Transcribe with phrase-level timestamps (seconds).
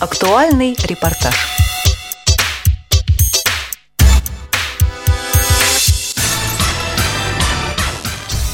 [0.00, 1.34] Актуальный репортаж.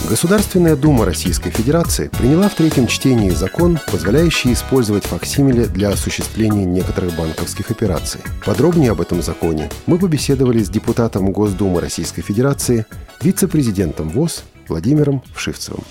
[0.08, 7.14] Государственная Дума Российской Федерации приняла в третьем чтении закон, позволяющий использовать факсимиле для осуществления некоторых
[7.14, 8.22] банковских операций.
[8.46, 12.86] Подробнее об этом законе мы побеседовали с депутатом Госдумы Российской Федерации,
[13.20, 15.84] вице-президентом ВОЗ Владимиром Вшивцевым.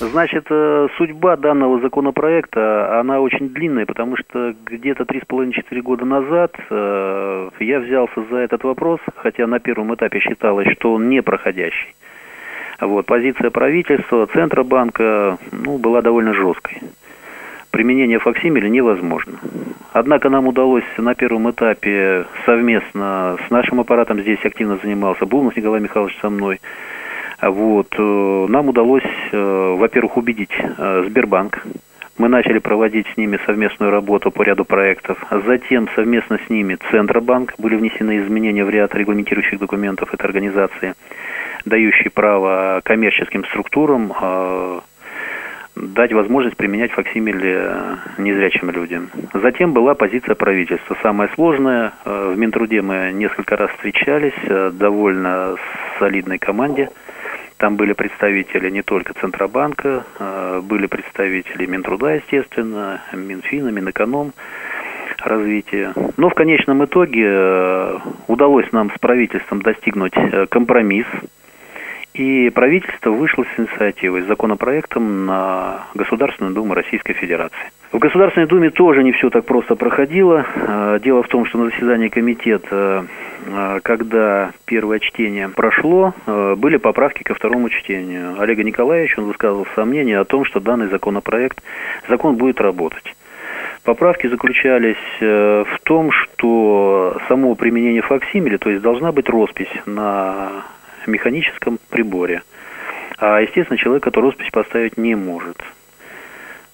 [0.00, 6.04] Значит, э, судьба данного законопроекта, она очень длинная, потому что где-то три с половиной-четыре года
[6.04, 11.22] назад э, я взялся за этот вопрос, хотя на первом этапе считалось, что он не
[11.22, 11.94] проходящий.
[12.80, 16.82] Вот, позиция правительства, Центробанка, ну, была довольно жесткой.
[17.70, 19.38] Применение факсимиля невозможно.
[19.92, 25.80] Однако нам удалось на первом этапе совместно с нашим аппаратом, здесь активно занимался Булнов Николай
[25.80, 26.60] Михайлович со мной,
[27.50, 31.66] вот, э, нам удалось, э, во-первых, убедить э, Сбербанк.
[32.16, 35.18] Мы начали проводить с ними совместную работу по ряду проектов.
[35.46, 40.94] Затем совместно с ними Центробанк были внесены изменения в ряд регламентирующих документов этой организации,
[41.64, 44.12] дающие право коммерческим структурам
[45.74, 47.68] дать возможность применять факсимили
[48.18, 49.10] незрячим людям.
[49.32, 50.96] Затем была позиция правительства.
[51.02, 51.94] Самая сложная.
[52.04, 54.34] В Минтруде мы несколько раз встречались,
[54.78, 55.56] довольно
[55.98, 56.90] солидной команде–
[57.56, 64.32] там были представители не только Центробанка, а, были представители Минтруда, естественно, Минфина, Минэконом
[65.20, 65.94] развития.
[66.16, 71.06] Но в конечном итоге э, удалось нам с правительством достигнуть э, компромисс–
[72.14, 77.72] и правительство вышло с инициативой, с законопроектом на Государственную Думу Российской Федерации.
[77.90, 80.46] В Государственной Думе тоже не все так просто проходило.
[80.54, 83.06] Э, дело в том, что на заседании комитета,
[83.46, 88.40] э, когда первое чтение прошло, э, были поправки ко второму чтению.
[88.40, 91.62] Олега Николаевича он высказывал сомнения о том, что данный законопроект,
[92.08, 93.16] закон будет работать.
[93.82, 100.64] Поправки заключались в том, что само применение факсимили, то есть должна быть роспись на
[101.08, 102.42] механическом приборе.
[103.18, 105.62] А, естественно, человек эту роспись поставить не может.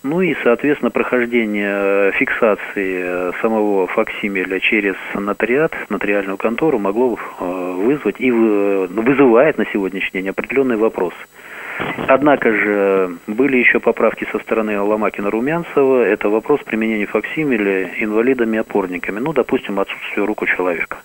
[0.03, 7.45] Ну и, соответственно, прохождение э, фиксации э, самого факсимиля через нотариат, нотариальную контору могло э,
[7.45, 11.13] вызвать и вызывает на сегодняшний день определенный вопрос.
[12.09, 16.03] Однако же были еще поправки со стороны Ломакина-Румянцева.
[16.05, 19.19] Это вопрос применения факсимиля инвалидами-опорниками.
[19.19, 20.99] Ну, допустим, отсутствие рук у человека.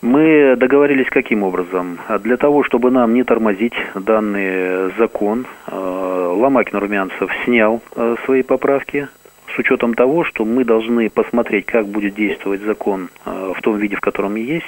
[0.00, 1.98] Мы договорились каким образом?
[2.20, 9.08] Для того, чтобы нам не тормозить данный закон, э, Ломакин Румянцев снял э, свои поправки
[9.52, 13.96] с учетом того, что мы должны посмотреть, как будет действовать закон э, в том виде,
[13.96, 14.66] в котором есть.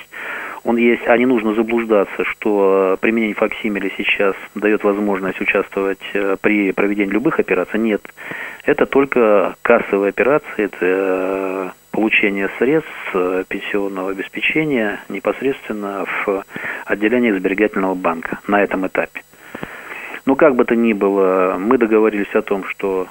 [0.65, 6.01] Он есть, а не нужно заблуждаться, что применение факсимиля сейчас дает возможность участвовать
[6.43, 7.79] при проведении любых операций.
[7.79, 8.03] Нет,
[8.65, 16.45] это только кассовые операции, это получения средств э, пенсионного обеспечения непосредственно в
[16.85, 19.23] отделении сберегательного банка на этом этапе.
[20.27, 23.09] Но как бы то ни было, мы договорились о том, что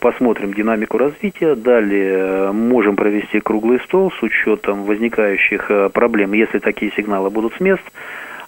[0.00, 6.92] посмотрим динамику развития, далее можем провести круглый стол с учетом возникающих э, проблем, если такие
[6.92, 7.82] сигналы будут с мест,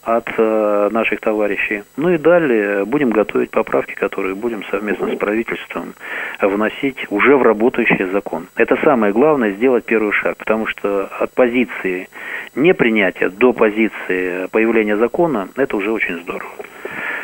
[0.05, 1.83] от э, наших товарищей.
[1.97, 5.95] Ну и далее будем готовить поправки, которые будем совместно с правительством
[6.41, 8.49] вносить уже в работающий закон.
[8.57, 12.09] Это самое главное сделать первый шаг, потому что от позиции
[12.55, 16.53] непринятия до позиции появления закона это уже очень здорово.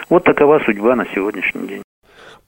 [0.08, 1.82] Вот такова судьба на сегодняшний день.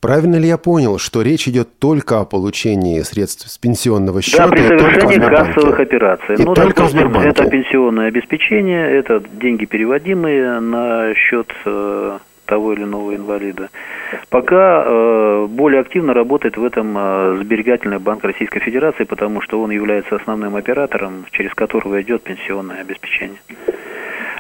[0.03, 4.49] Правильно ли я понял, что речь идет только о получении средств с пенсионного счета?
[4.49, 6.35] Да, при совершении кассовых операций.
[6.35, 12.83] И ну, только допустим, это пенсионное обеспечение, это деньги переводимые на счет э, того или
[12.83, 13.71] иного инвалида.
[14.29, 19.71] Пока э, более активно работает в этом э, сберегательный банк Российской Федерации, потому что он
[19.71, 23.39] является основным оператором, через которого идет пенсионное обеспечение.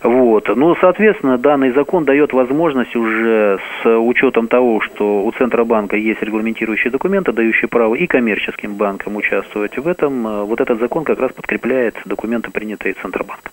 [0.02, 0.48] Вот.
[0.48, 6.90] Ну, соответственно, данный закон дает возможность уже с учетом того, что у Центробанка есть регламентирующие
[6.90, 11.32] документы, дающие право и коммерческим банкам участвовать в этом, э, вот этот закон как раз
[11.32, 13.52] подкрепляет документы, принятые Центробанком.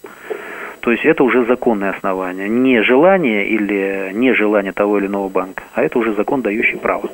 [0.80, 2.50] То есть это уже законное основание.
[2.50, 7.10] Не желание или нежелание того или иного банка, а это уже закон, дающий право.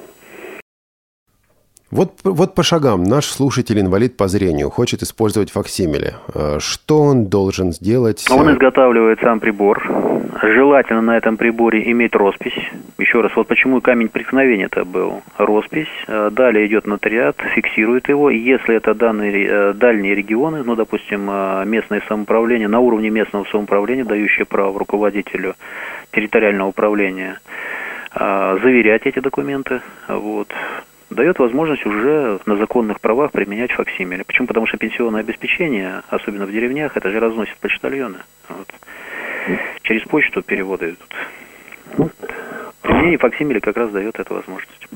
[1.95, 6.15] Вот, вот по шагам наш слушатель-инвалид по зрению хочет использовать факсимиле.
[6.33, 8.25] Э, что он должен сделать?
[8.29, 9.81] Он изготавливает сам прибор.
[10.43, 12.57] Желательно на этом приборе иметь роспись.
[12.97, 15.21] Еще раз, вот почему камень преткновения это был.
[15.37, 15.87] Роспись.
[16.07, 18.29] Э, далее идет нотариат, фиксирует его.
[18.29, 21.31] Если это данные, э, дальние регионы, ну, допустим,
[21.65, 25.55] местное самоуправление, на уровне местного самоуправления, дающее право руководителю
[26.11, 27.39] территориального управления
[28.13, 29.81] заверять эти документы.
[30.07, 30.47] Вот
[31.09, 34.23] дает возможность уже на законных правах применять факсимили.
[34.23, 34.47] Почему?
[34.47, 38.19] Потому что пенсионное обеспечение, особенно в деревнях, это же разносят почтальоны.
[38.49, 38.73] Вот.
[39.83, 41.15] Через почту переводы идут.
[41.97, 42.09] Ну,
[42.81, 44.87] применение факсимили как раз дает эту возможность.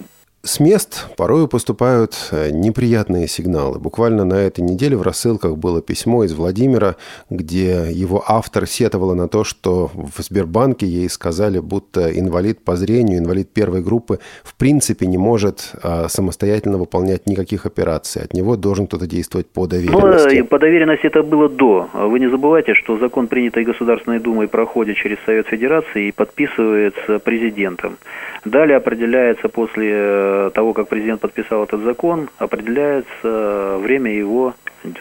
[0.42, 3.78] С мест порою поступают э, неприятные сигналы.
[3.78, 6.96] Буквально на этой неделе в рассылках было письмо из Владимира,
[7.30, 13.20] где его автор сетовала на то, что в Сбербанке ей сказали, будто инвалид по зрению,
[13.20, 18.22] инвалид первой группы в принципе не может а, самостоятельно выполнять никаких операций.
[18.22, 20.40] От него должен кто-то действовать по доверенности.
[20.40, 21.90] Ну, по доверенности это было до.
[21.94, 27.98] Вы не забывайте, что закон, принятый Государственной Думой, проходит через Совет Федерации и подписывается президентом.
[28.46, 34.54] Далее определяется после э, того, как президент подписал этот закон, определяется э, время его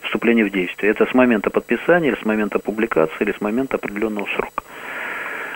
[0.05, 0.91] вступления в действие.
[0.91, 4.63] Это с момента подписания, или с момента публикации, или с момента определенного срока.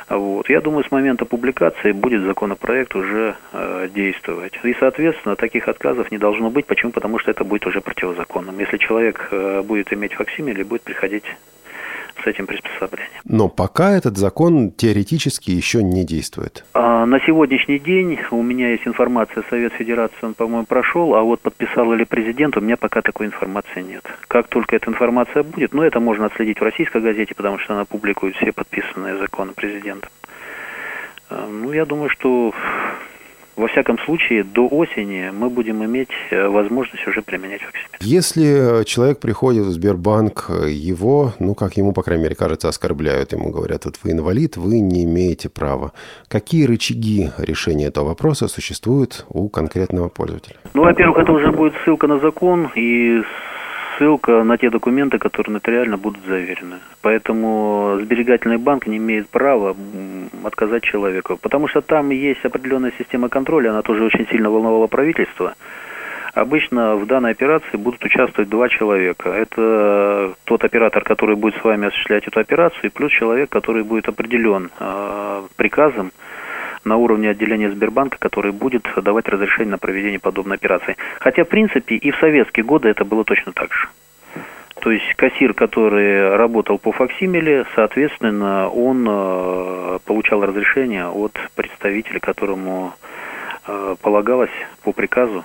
[0.09, 0.49] Вот.
[0.51, 4.53] Я думаю, с момента публикации будет законопроект уже э, действовать.
[4.63, 6.67] И, соответственно, таких отказов не должно быть.
[6.67, 6.93] Почему?
[6.93, 8.59] Потому что это будет уже противозаконным.
[8.59, 11.25] Если человек э, будет иметь факсимиле, будет приходить
[12.23, 13.21] с этим приспособлением.
[13.25, 16.65] Но пока этот закон теоретически еще не действует.
[16.75, 21.41] А, на сегодняшний день у меня есть информация, Совет Федерации, он, по-моему, прошел, а вот
[21.41, 24.05] подписал ли президент, у меня пока такой информации нет.
[24.29, 27.85] Как только эта информация будет, ну, это можно отследить в российской газете, потому что она
[27.85, 30.09] публикует все подписанные законы президента.
[31.31, 32.53] А, ну, я думаю, что
[33.57, 37.99] во всяком случае, до осени мы будем иметь э, возможность уже применять факсимиле.
[38.01, 43.33] Если э, человек приходит в Сбербанк, его, ну, как ему, по крайней мере, кажется, оскорбляют,
[43.33, 45.93] ему говорят, вот вы инвалид, вы не имеете права.
[46.29, 50.57] Какие рычаги решения этого вопроса существуют у конкретного пользователя?
[50.75, 53.23] Ну, во-первых, это уже будет ссылка на закон и
[53.97, 56.77] ссылка на те документы, которые нотариально будут заверены.
[57.01, 59.77] Поэтому сберегательный банк не имеет права
[60.45, 65.55] отказать человеку, потому что там есть определенная система контроля, она тоже очень сильно волновала правительство.
[66.35, 69.29] Обычно в данной операции будут участвовать два человека.
[69.29, 74.09] Это тот оператор, который будет с вами осуществлять эту операцию, и плюс человек, который будет
[74.09, 76.11] определен э, приказом
[76.85, 80.97] на уровне отделения Сбербанка, который будет давать разрешение на проведение подобной операции.
[81.21, 83.89] Хотя, в принципе, и в советские годы это было точно так же.
[84.81, 92.93] То есть кассир, который работал по факсимиле, соответственно, он э, получал разрешение от представителя, которому
[93.69, 94.51] э, полагалось
[94.83, 95.45] по приказу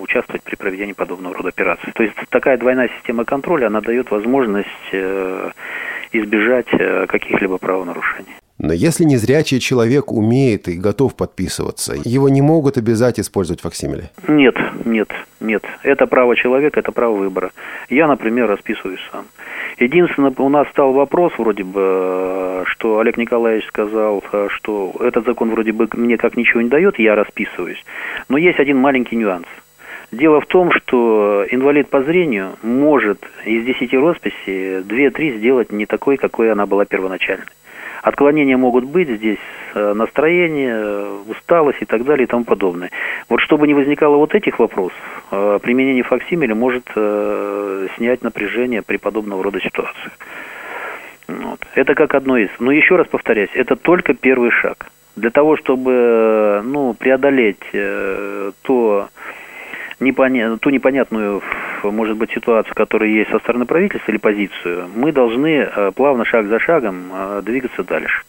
[0.00, 1.92] участвовать при проведении подобного рода операций.
[1.92, 5.50] То есть такая двойная система контроля, она дает возможность э,
[6.12, 8.34] избежать э, каких-либо правонарушений.
[8.62, 14.10] Но если незрячий человек умеет и готов подписываться, его не могут обязать использовать факсимиле?
[14.28, 14.54] Нет,
[14.84, 15.08] нет,
[15.40, 15.64] нет.
[15.82, 17.50] Это право человека, это право выбора.
[17.90, 19.26] Я, например, расписываюсь сам.
[19.78, 25.72] Единственное, у нас стал вопрос вроде бы, что Олег Николаевич сказал, что этот закон вроде
[25.72, 27.84] бы мне как ничего не дает, я расписываюсь.
[28.28, 29.46] Но есть один маленький нюанс.
[30.12, 36.16] Дело в том, что инвалид по зрению может из 10 росписей 2-3 сделать не такой,
[36.16, 37.46] какой она была первоначально.
[38.02, 39.38] Отклонения могут быть здесь,
[39.74, 42.90] э, настроение, усталость и так далее и тому подобное.
[43.28, 44.98] Вот чтобы не возникало вот этих вопросов,
[45.30, 50.18] э, применение факсимиля может э, снять напряжение при подобного рода ситуациях.
[51.28, 51.60] Вот.
[51.76, 52.50] Это как одно из.
[52.58, 54.88] Но еще раз повторяюсь, это только первый шаг.
[55.14, 57.60] Для того, чтобы ну, преодолеть
[58.62, 59.08] то
[60.02, 60.56] непоня...
[60.58, 61.42] ту непонятную,
[61.82, 66.46] может быть, ситуацию, которая есть со стороны правительства или позицию, мы должны э, плавно, шаг
[66.46, 68.24] за шагом э, двигаться дальше.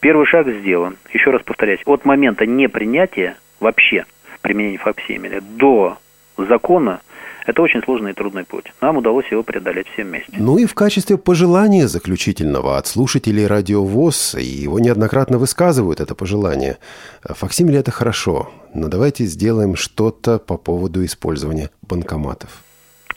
[0.00, 0.96] Первый шаг сделан.
[1.12, 4.04] Еще раз повторяюсь, от момента непринятия вообще
[4.42, 5.98] применения фапсемеля до
[6.36, 7.00] закона
[7.46, 8.72] это очень сложный и трудный путь.
[8.80, 10.32] Нам удалось его преодолеть всем вместе.
[10.36, 16.14] Ну и в качестве пожелания заключительного от слушателей Радио ВОЗ, и его неоднократно высказывают это
[16.14, 16.78] пожелание.
[17.22, 22.50] Факсимиле это хорошо, но давайте сделаем что-то по поводу использования банкоматов.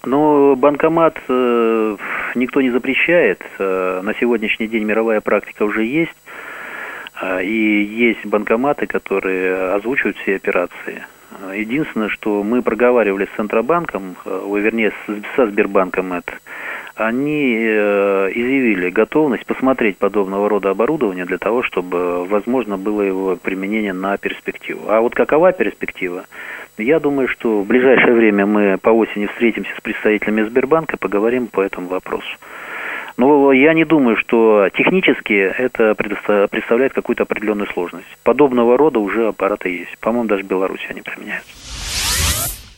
[0.06, 1.98] Ну, банкомат э,
[2.36, 3.42] никто не запрещает.
[3.58, 6.16] Э, на сегодняшний день мировая практика уже есть.
[7.22, 11.04] Э, и есть банкоматы, которые озвучивают все операции.
[11.54, 14.92] Единственное, что мы проговаривали с Центробанком, э, вернее,
[15.36, 16.34] со Сбербанком это,
[16.96, 23.94] они э, изъявили готовность посмотреть подобного рода оборудование для того, чтобы возможно было его применение
[23.94, 24.90] на перспективу.
[24.90, 26.26] А вот какова перспектива?
[26.78, 31.62] Я думаю, что в ближайшее время мы по осени встретимся с представителями Сбербанка, поговорим по
[31.62, 32.38] этому вопросу.
[33.20, 38.08] Но я не думаю, что технически это представляет какую-то определенную сложность.
[38.24, 39.98] Подобного рода уже аппараты есть.
[40.00, 41.52] По-моему, даже в Беларуси они применяются.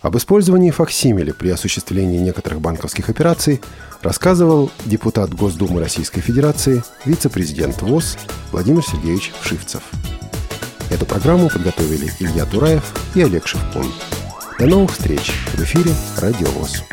[0.01, 3.61] Об использовании факсимиле при осуществлении некоторых банковских операций
[4.01, 8.17] рассказывал депутат Госдумы Российской Федерации, вице-президент ВОЗ
[8.51, 9.83] Владимир Сергеевич Вшивцев.
[10.89, 13.85] Эту программу подготовили Илья Тураев и Олег Шевкун.
[14.57, 16.83] До новых встреч в эфире «Радио ВОЗ».